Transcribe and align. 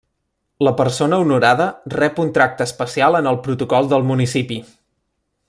La 0.67 0.71
persona 0.77 1.19
honorada 1.23 1.67
rep 1.95 2.21
un 2.23 2.33
tracte 2.39 2.67
especial 2.71 3.19
en 3.21 3.31
el 3.33 3.39
protocol 3.49 3.93
del 3.93 4.09
municipi. 4.15 4.59